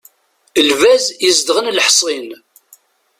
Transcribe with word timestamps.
Lbaz 0.67 1.05
izedɣen 1.27 1.71
leḥṣin. 1.77 2.29